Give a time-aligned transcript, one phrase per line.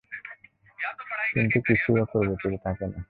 [1.31, 2.99] কিন্তু কিছুই অপরিবর্তিত থাকে না।